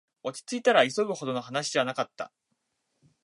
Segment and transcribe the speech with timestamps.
[0.23, 2.31] 落ちついたら、急ぐほどの話じゃなかった